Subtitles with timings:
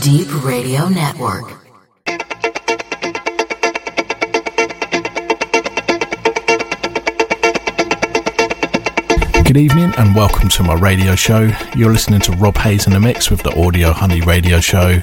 [0.00, 1.44] Deep Radio Network.
[9.44, 11.50] Good evening and welcome to my radio show.
[11.76, 15.02] You're listening to Rob Hayes in the mix with the Audio Honey radio show.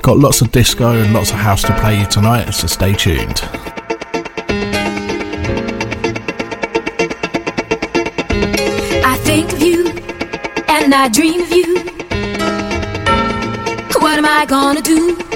[0.00, 3.42] Got lots of disco and lots of house to play you tonight, so stay tuned.
[9.04, 9.88] I think of you
[10.68, 11.97] and I dream of you.
[14.30, 15.27] I gonna do?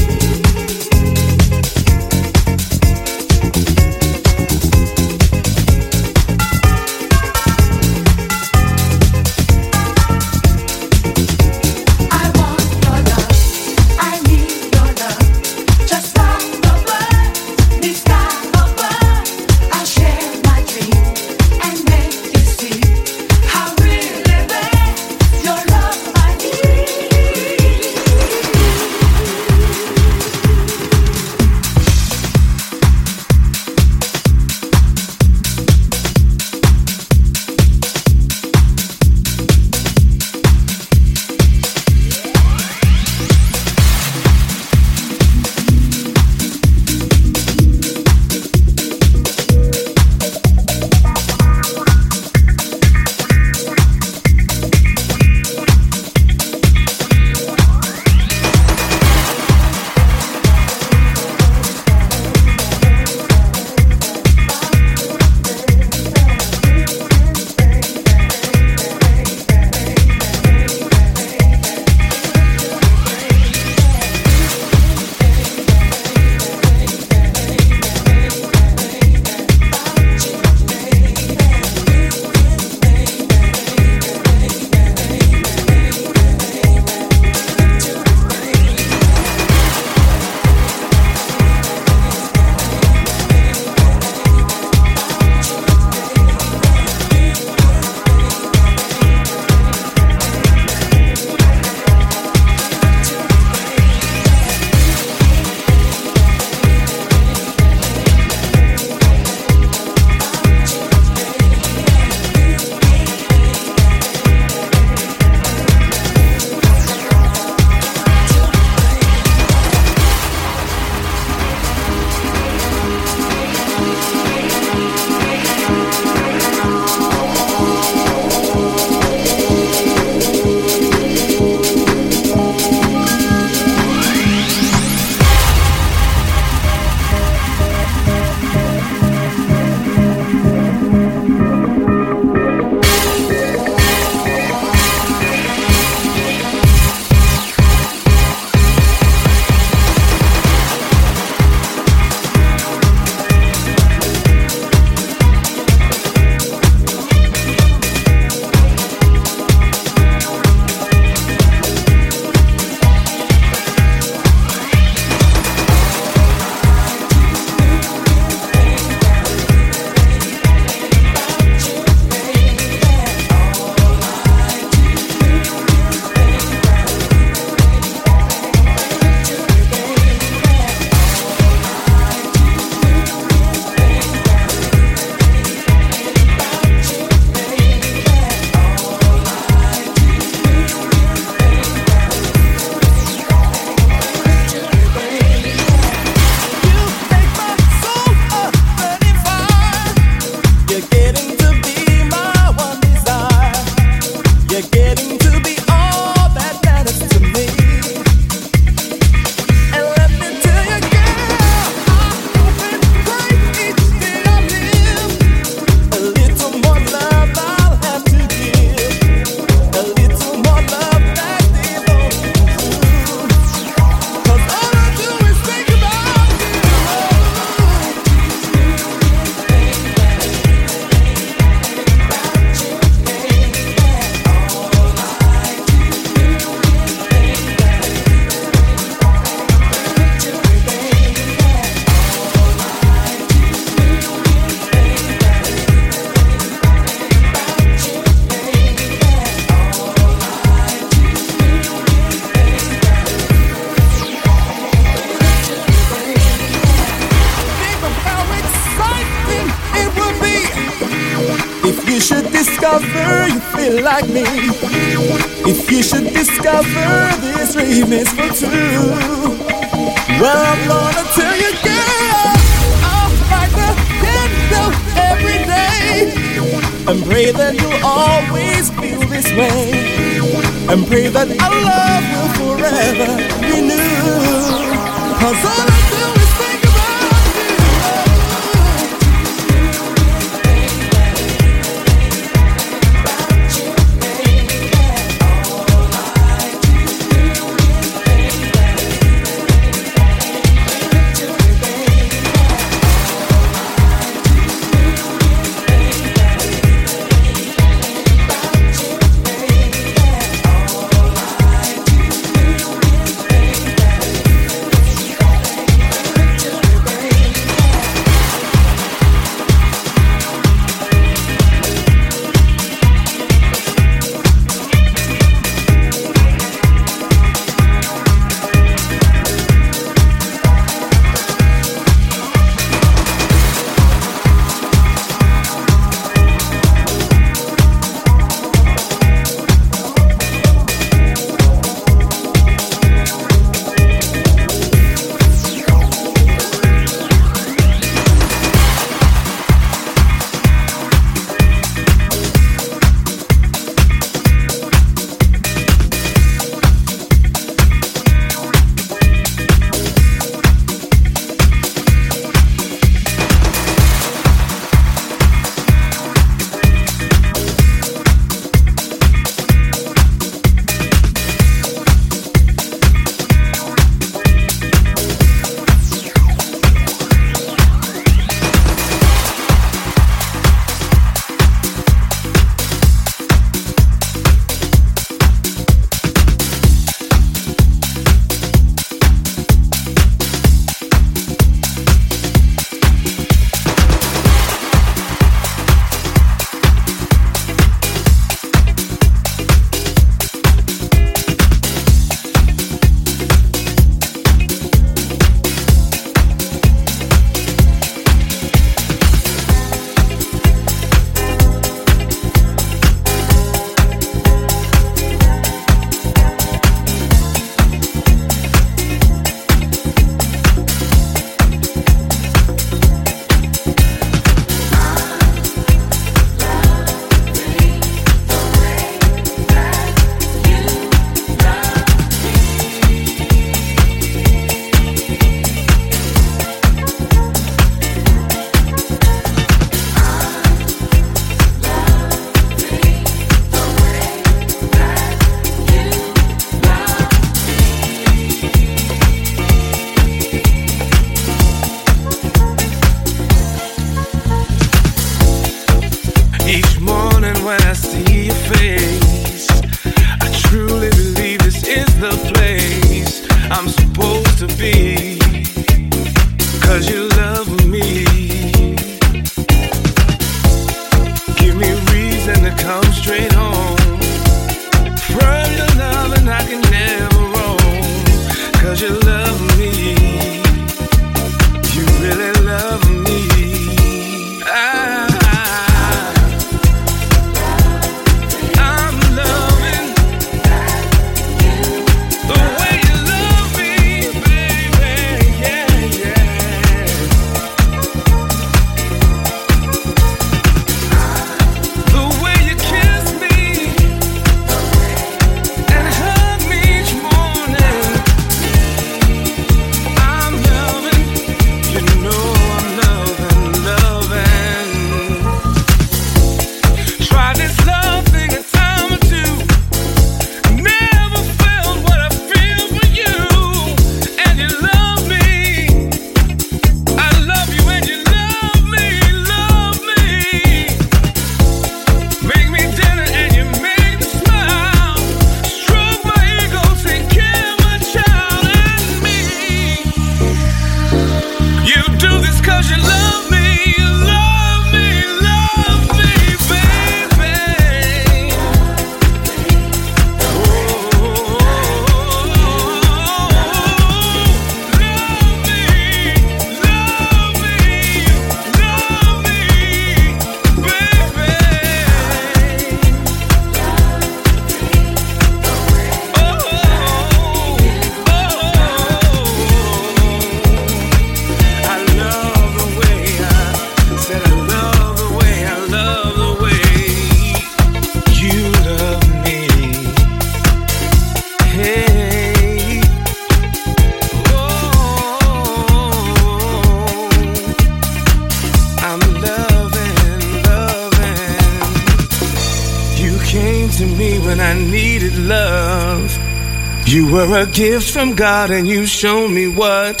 [597.60, 600.00] gift from God and you've shown me what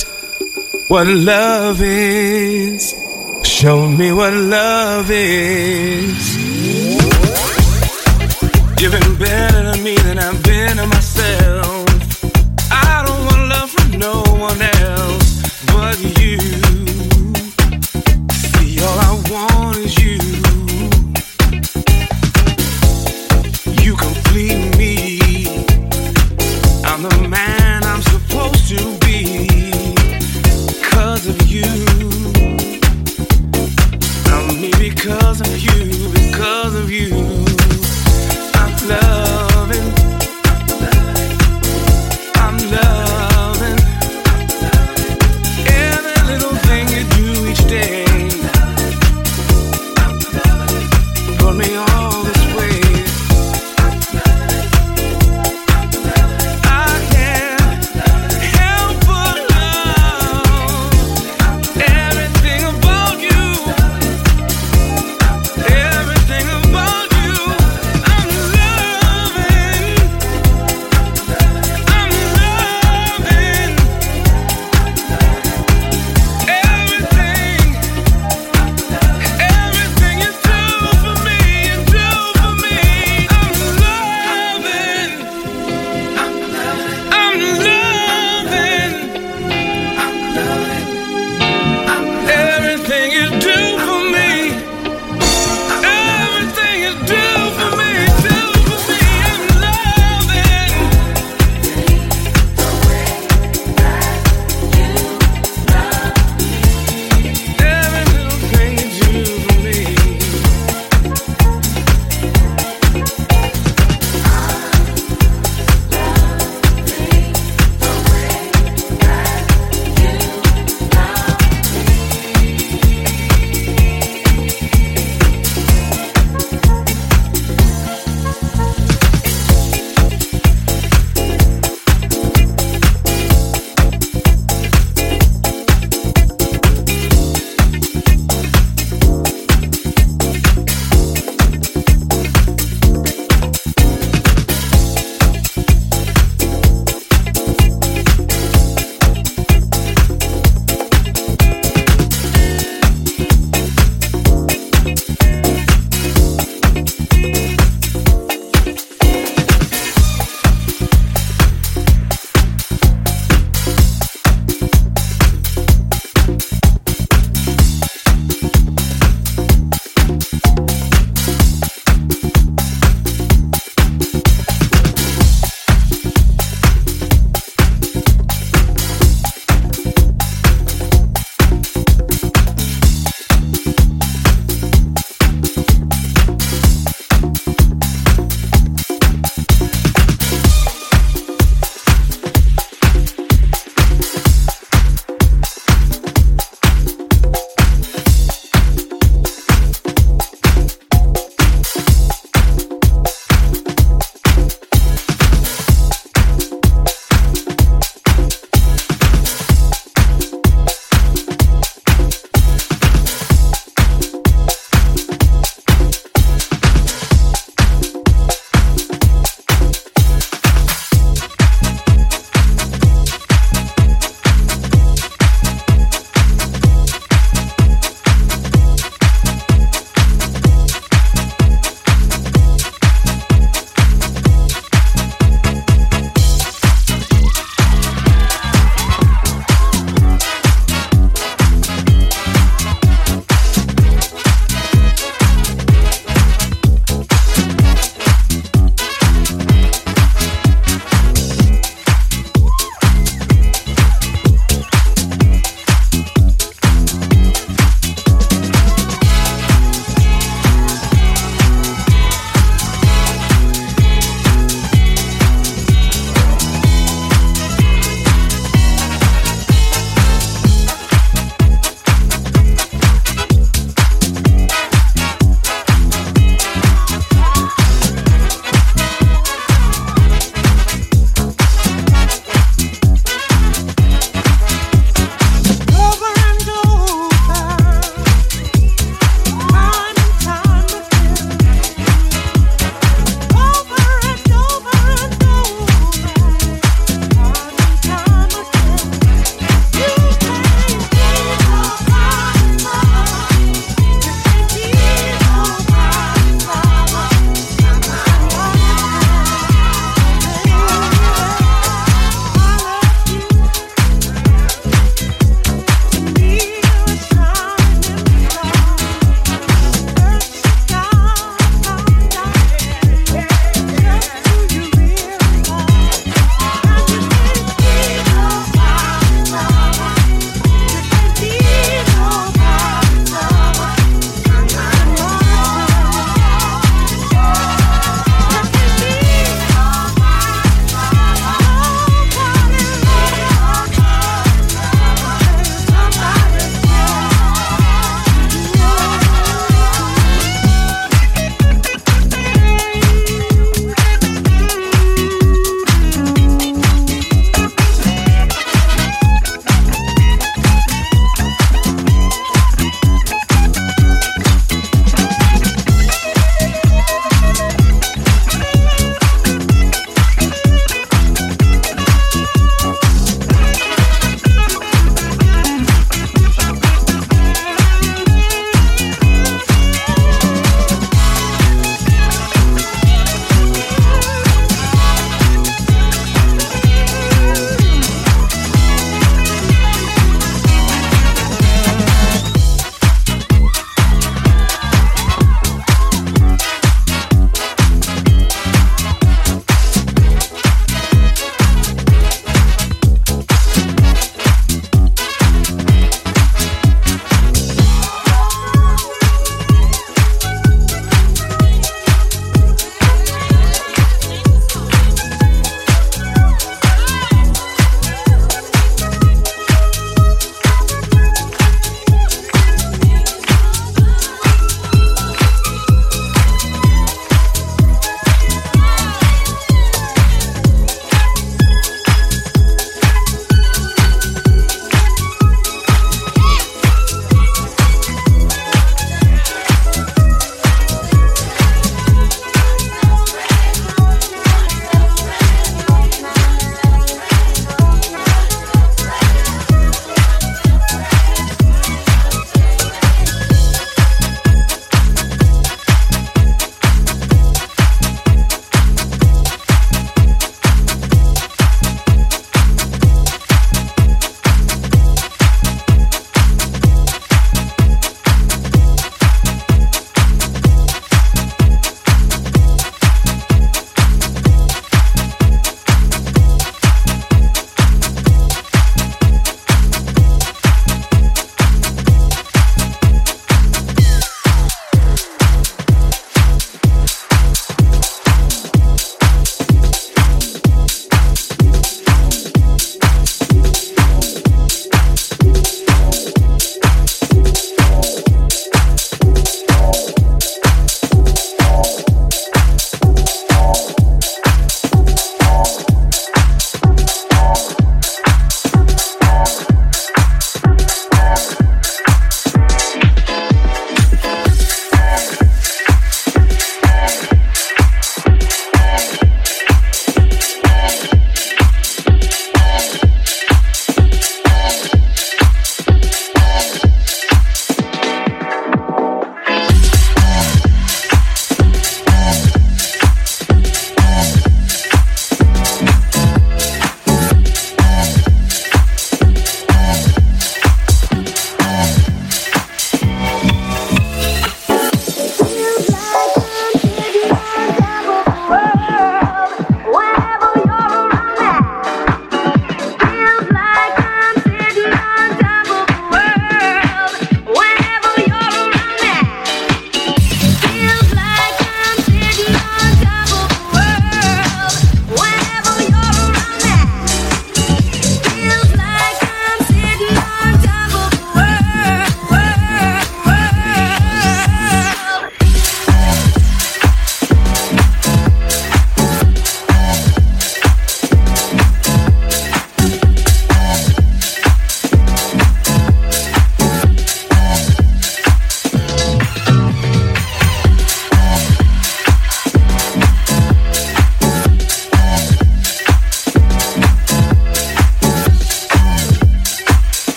[0.88, 2.94] what love is.
[3.42, 6.39] Show me what love is.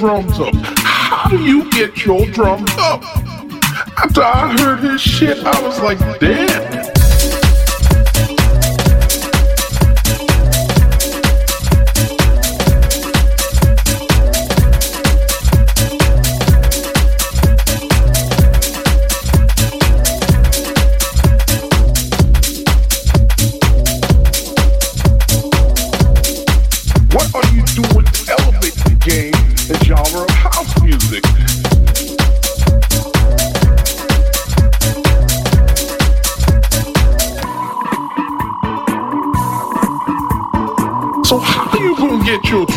[0.00, 0.54] Drums up?
[0.78, 3.02] How do you get your drums up?
[3.98, 6.59] After I heard his shit, I was like, damn.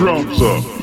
[0.04, 0.83] Drums up.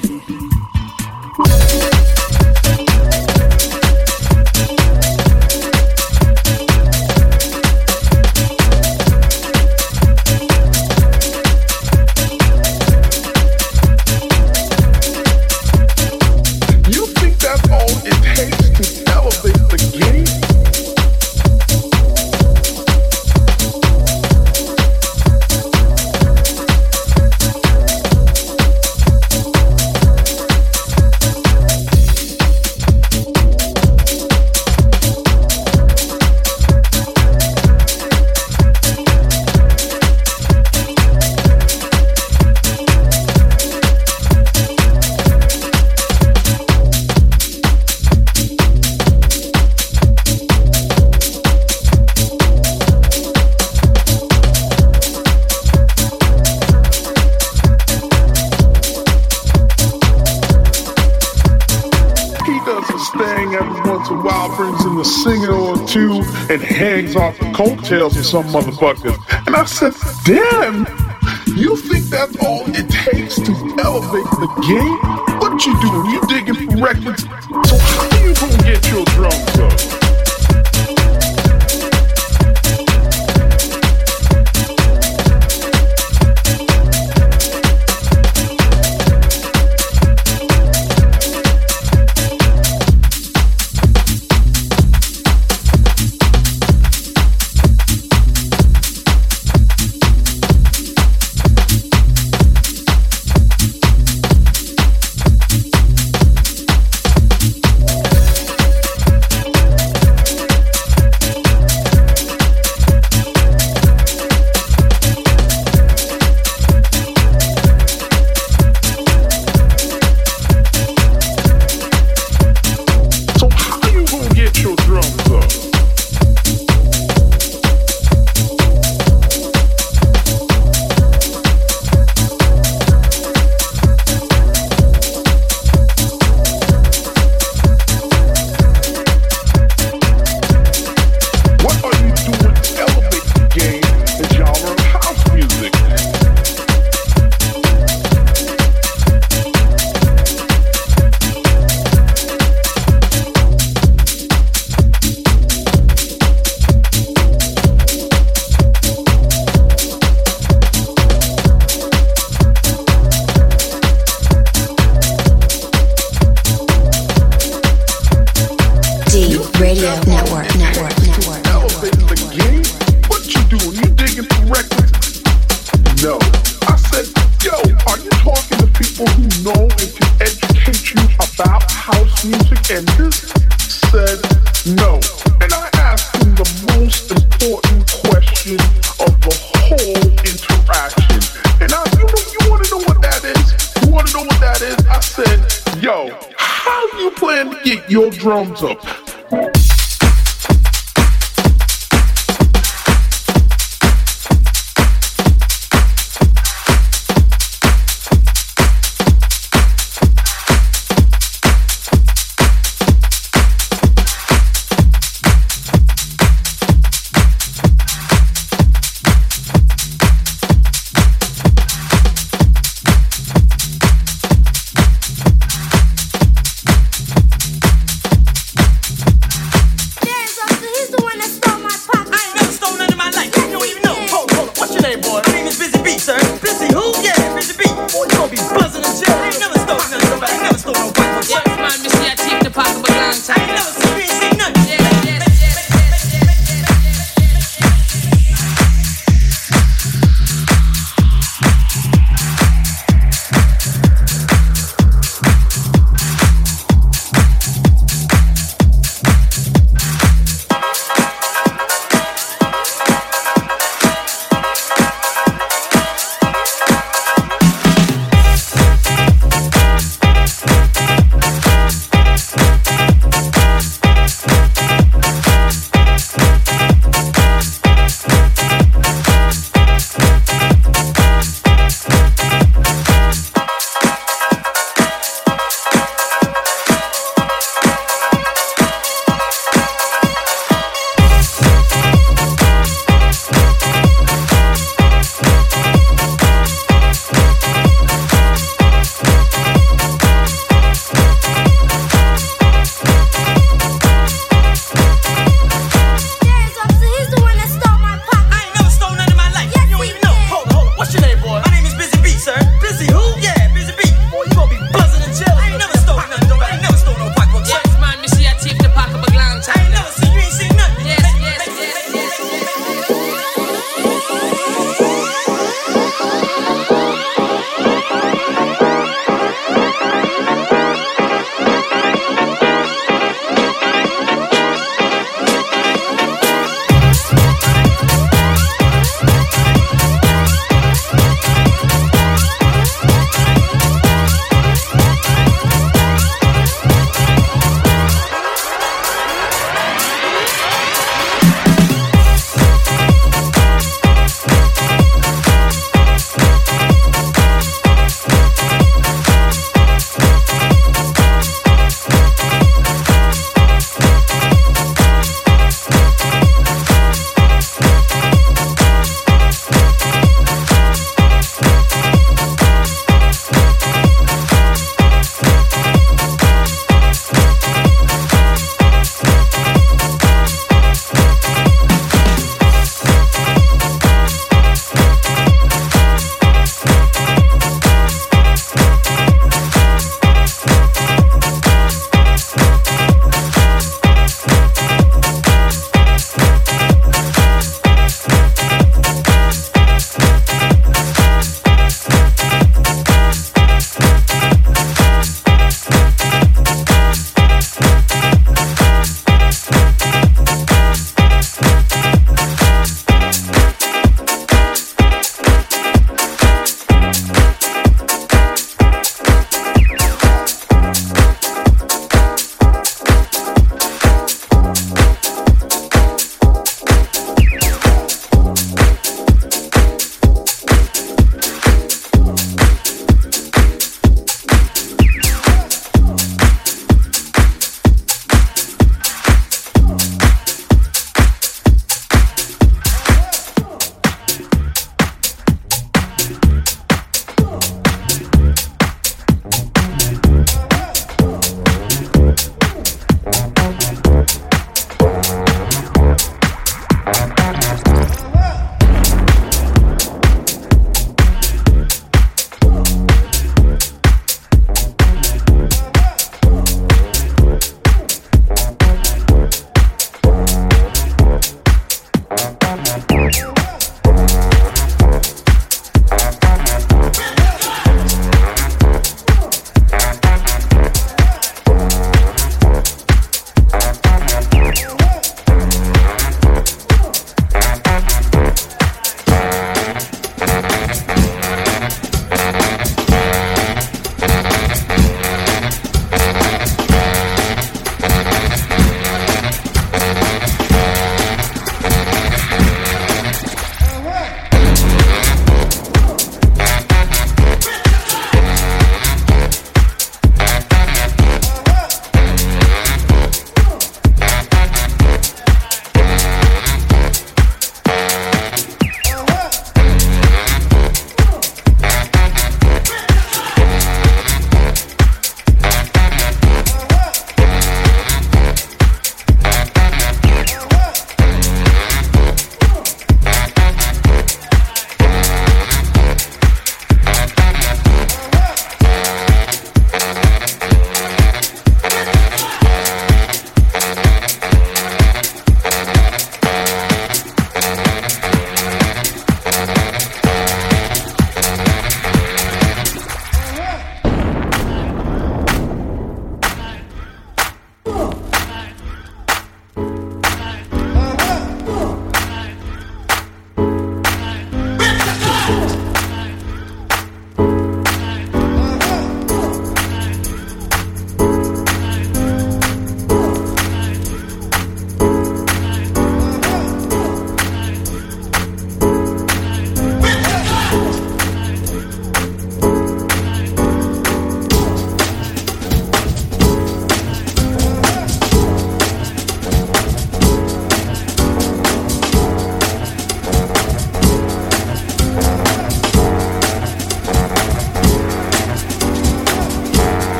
[65.26, 69.16] And hangs off the coattails of some motherfuckers.
[69.46, 69.92] And I said,
[70.24, 70.86] damn,
[71.56, 75.38] you think that's all it takes to elevate the game?
[75.38, 76.06] What you doing?
[76.10, 77.22] You digging for records?
[77.68, 79.99] So how you gonna get your drums up?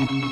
[0.00, 0.28] Ah!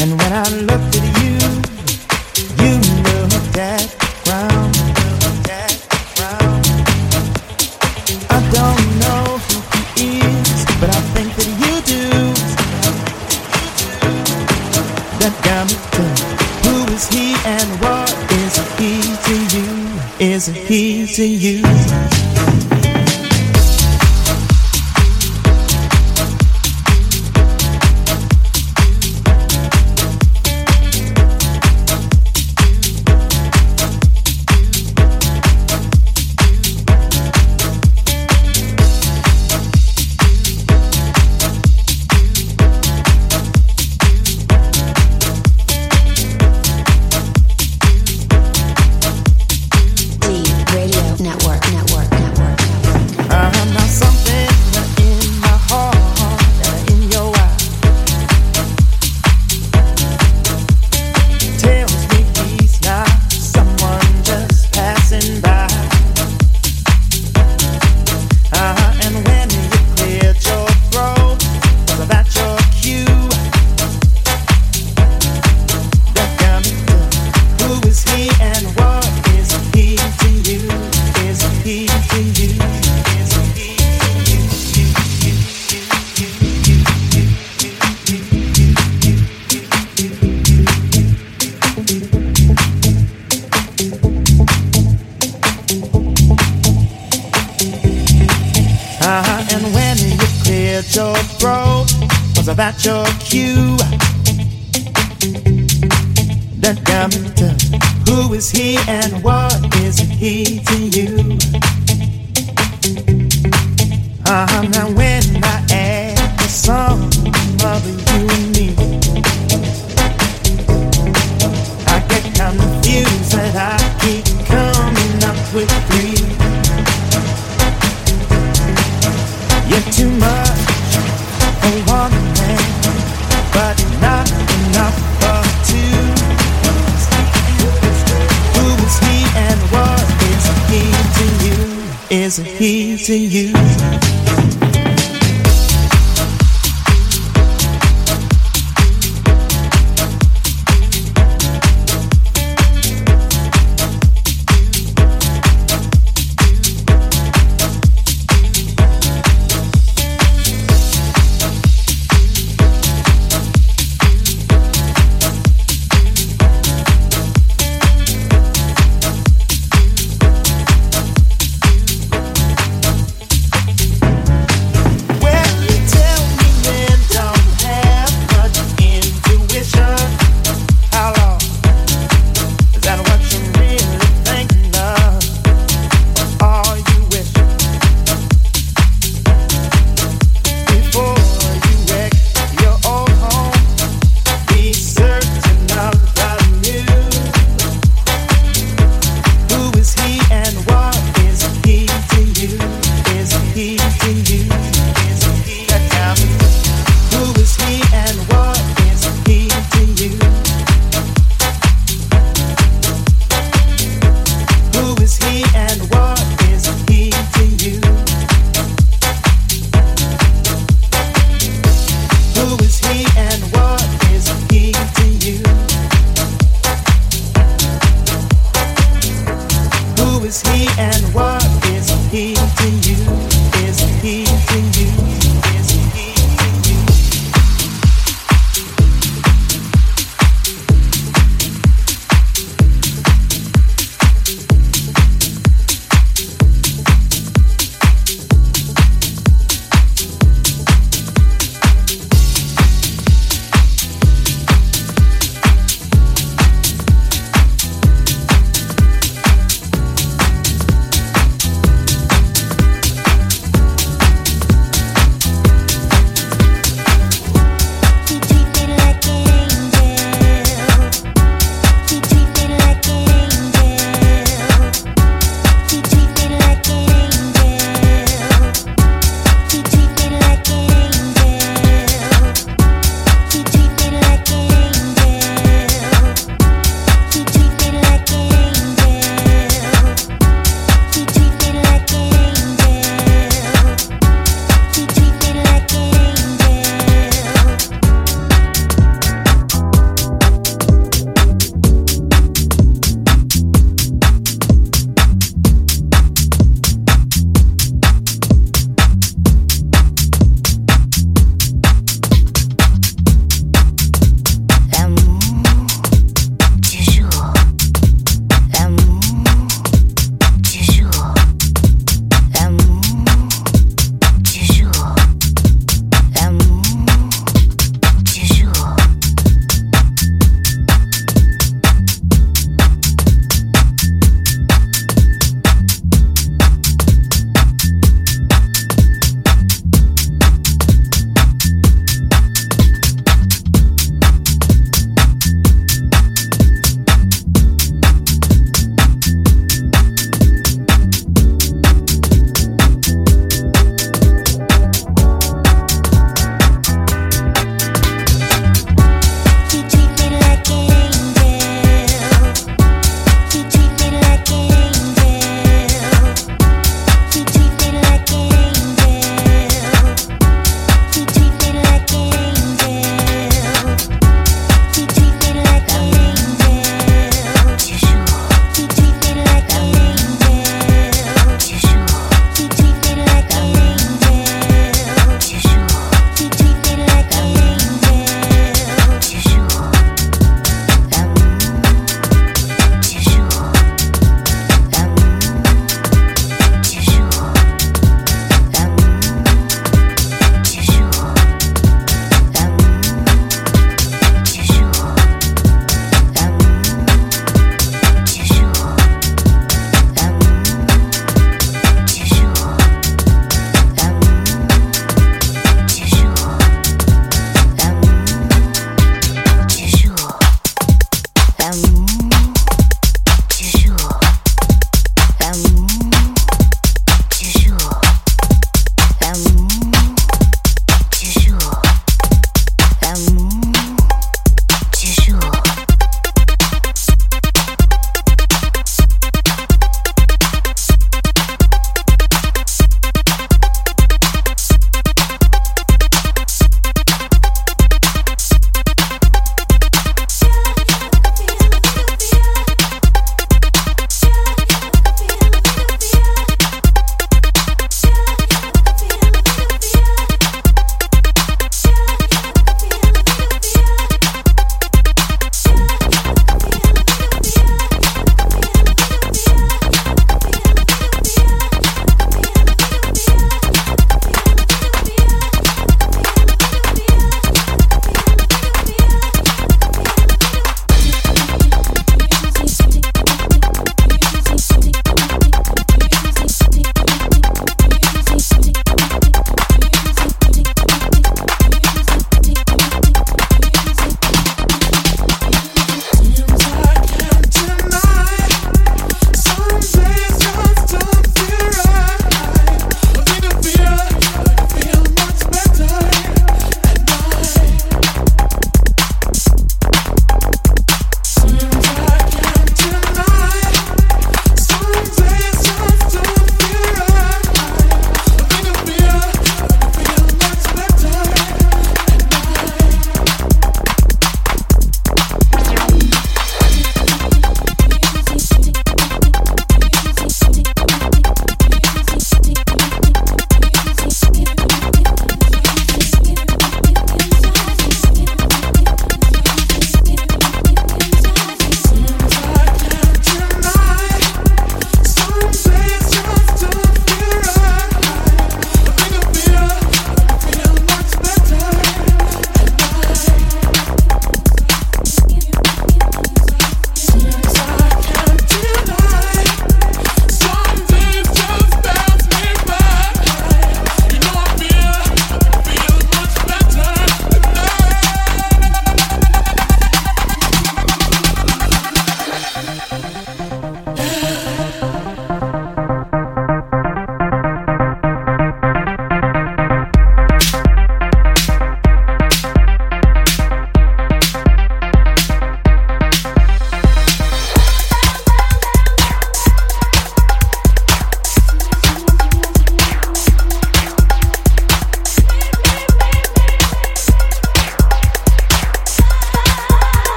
[0.00, 0.06] Is
[10.78, 12.04] but I think that you do
[15.18, 15.66] that.
[16.62, 19.70] Who is he and what is a key to you?
[20.20, 21.67] Isn't he to you?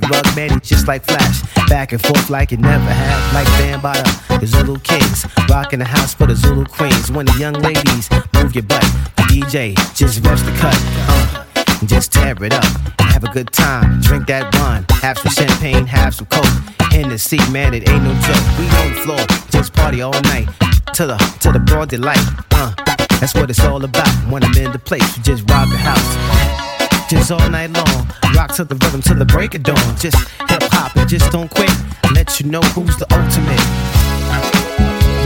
[0.00, 0.02] Word.
[0.02, 1.42] Eric Rug, man, just like Flash.
[1.68, 3.34] Back and forth like you never had.
[3.34, 5.26] Like Van Bottom, the Zulu Kings.
[5.50, 7.10] Rocking the house for the Zulu Queens.
[7.10, 8.82] When the young ladies move your butt.
[9.16, 10.76] The DJ just reps the cut.
[11.08, 11.44] Uh,
[11.86, 12.64] just tear it up.
[13.00, 16.46] Have a good time, drink that wine, have some champagne, have some coke.
[16.94, 18.58] In the seat, man, it ain't no joke.
[18.58, 20.48] We on the floor, just party all night
[20.94, 22.22] to the to the broad delight.
[22.52, 22.72] Uh,
[23.20, 24.08] that's what it's all about.
[24.30, 27.10] When I'm in the place, we just rock the house.
[27.10, 28.06] Just all night long,
[28.42, 29.76] rock to the rhythm till the break of dawn.
[29.98, 30.16] Just
[30.48, 31.70] hip hop and just don't quit.
[32.12, 33.60] Let you know who's the ultimate.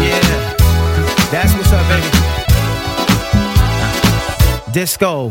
[0.05, 0.21] Yeah,
[1.31, 2.11] that's what's up, baby.
[4.73, 5.31] Disco.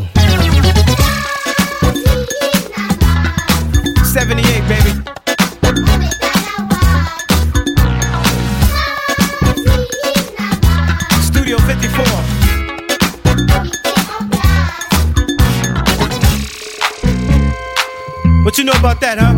[4.04, 5.05] 78, baby.
[18.46, 19.34] What you know about that, huh?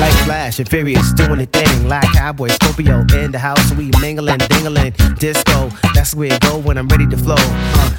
[0.00, 1.86] Like Flash and Furious doing the thing.
[1.86, 3.70] Like Cowboy Scorpio in the house.
[3.74, 5.68] We mingling, dingling, disco.
[5.92, 7.36] That's where it go when I'm ready to flow.
[7.36, 7.90] Uh,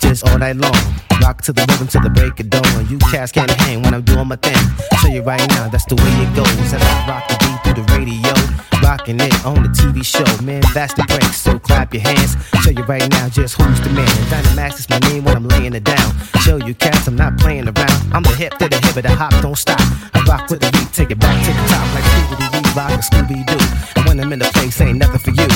[0.00, 0.74] just all night long.
[1.22, 2.88] Rock to the rhythm till the break of dawn.
[2.88, 4.58] You cats can't hang when I'm doing my thing.
[5.00, 6.72] Show you right now, that's the way it goes.
[6.72, 8.77] And I rock the beat through the radio.
[8.88, 10.24] Rocking it on the TV show.
[10.42, 12.32] Man, that's the break, so clap your hands.
[12.64, 14.08] Show you right now just who's the man.
[14.32, 16.16] Dynamax is my name when I'm laying it down.
[16.40, 18.00] Show you cats, I'm not playing around.
[18.14, 19.78] I'm the hip to the hip of the hop, don't stop.
[20.14, 22.64] I rock with the beat, take it back to the top like Scooby Doo,
[23.04, 23.60] Scooby Doo.
[23.96, 25.48] And when I'm in the place, ain't nothing for you.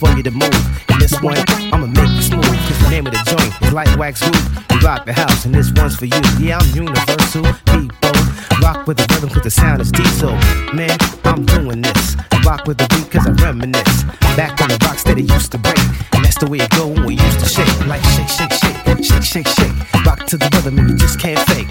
[0.00, 0.64] For you to move.
[0.88, 1.36] And this one,
[1.72, 2.56] I'ma make you smooth.
[2.66, 4.44] Cause the name of the joint is like wax roof.
[4.70, 6.20] We rock the house, and this one's for you.
[6.40, 8.16] Yeah, I'm universal, people.
[8.64, 10.32] Rock with the rhythm, cause the sound is diesel.
[10.72, 12.16] Man, I'm doing this.
[12.44, 14.04] Rock with the beat, cause I reminisce.
[14.40, 15.78] Back on the rocks that it used to break.
[16.16, 17.68] And that's the way it go when we used to shake.
[17.86, 19.76] Like shake, shake, shake, shake, shake, shake.
[20.06, 21.68] Rock to the rhythm, and you just can't fake.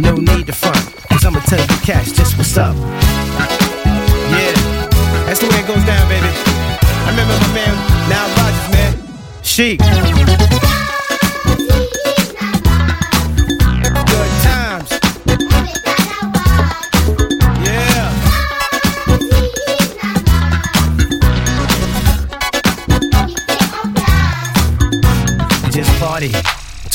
[0.00, 0.80] No need to front,
[1.12, 2.76] cause I'ma tell you cash just what's up.
[4.32, 4.56] Yeah,
[5.28, 6.35] that's the way it goes down, baby.
[7.06, 7.74] I remember my man,
[8.10, 9.42] Nile Rodgers, man.
[9.44, 10.65] Chic.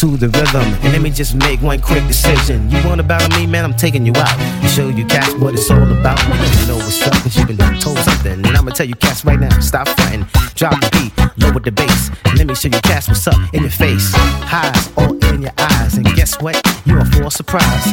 [0.01, 0.65] To the rhythm.
[0.81, 2.71] And let me just make one quick decision.
[2.71, 3.63] You want to battle me, man?
[3.63, 4.63] I'm taking you out.
[4.63, 6.17] You Show you cats what it's all about.
[6.27, 8.33] You know what's up, cause you been told something.
[8.33, 10.25] And I'ma tell you cats right now, stop fronting.
[10.55, 12.09] Drop the beat, lower the bass.
[12.25, 14.11] And let me show you cats what's up in your face.
[14.49, 15.97] Highs all in your eyes.
[15.97, 16.57] And guess what?
[16.83, 17.85] You're for a surprise.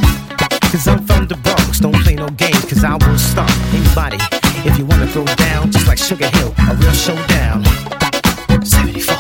[0.73, 4.17] Cause I'm from the Bronx, don't play no games, cause I will stomp anybody.
[4.65, 7.65] If you wanna throw down, just like Sugar Hill, a real showdown.
[8.65, 9.18] 74, 74,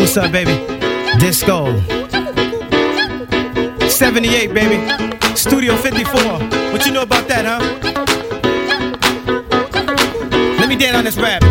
[0.00, 0.56] what's up, baby.
[1.18, 1.78] Disco.
[3.86, 5.36] 78, baby.
[5.36, 6.22] Studio 54.
[6.72, 7.60] What you know about that, huh?
[10.58, 11.42] Let me dance on this rap.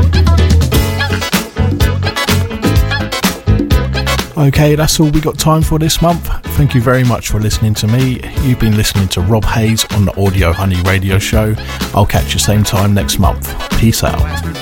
[4.38, 6.27] Okay, that's all we got time for this month.
[6.55, 8.19] Thank you very much for listening to me.
[8.41, 11.53] You've been listening to Rob Hayes on the Audio Honey Radio Show.
[11.93, 13.47] I'll catch you same time next month.
[13.80, 14.59] Peace out.